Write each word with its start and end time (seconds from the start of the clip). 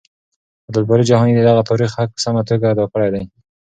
عبدالباري 0.67 1.03
جهاني 1.09 1.33
د 1.35 1.39
دغه 1.49 1.61
تاريخ 1.69 1.89
حق 1.97 2.09
په 2.15 2.19
سمه 2.25 2.41
توګه 2.49 2.65
ادا 2.67 2.85
کړی 2.93 3.09
دی. 3.13 3.23